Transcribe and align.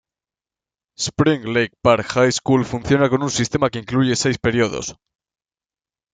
Spring 1.05 1.43
Lake 1.55 1.73
Park 1.83 2.07
High 2.15 2.31
School 2.31 2.63
funciona 2.65 3.07
con 3.07 3.21
una 3.21 3.29
sistema 3.29 3.69
que 3.69 3.77
incluye 3.77 4.15
seis 4.15 4.39
periodos. 4.39 4.95